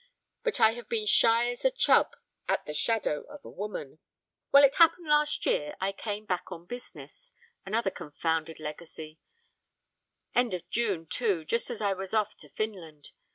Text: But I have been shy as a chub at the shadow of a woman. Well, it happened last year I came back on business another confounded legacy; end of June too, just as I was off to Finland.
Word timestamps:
But 0.41 0.59
I 0.59 0.71
have 0.71 0.89
been 0.89 1.05
shy 1.05 1.51
as 1.51 1.63
a 1.63 1.69
chub 1.69 2.15
at 2.47 2.65
the 2.65 2.73
shadow 2.73 3.21
of 3.29 3.45
a 3.45 3.51
woman. 3.51 3.99
Well, 4.51 4.63
it 4.63 4.77
happened 4.77 5.07
last 5.07 5.45
year 5.45 5.75
I 5.79 5.91
came 5.91 6.25
back 6.25 6.51
on 6.51 6.65
business 6.65 7.33
another 7.67 7.91
confounded 7.91 8.59
legacy; 8.59 9.19
end 10.33 10.55
of 10.55 10.67
June 10.71 11.05
too, 11.05 11.45
just 11.45 11.69
as 11.69 11.81
I 11.81 11.93
was 11.93 12.15
off 12.15 12.35
to 12.37 12.49
Finland. 12.49 13.11